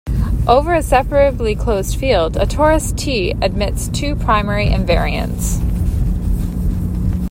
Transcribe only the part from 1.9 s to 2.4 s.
field,